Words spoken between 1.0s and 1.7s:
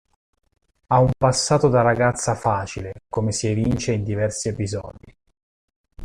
passato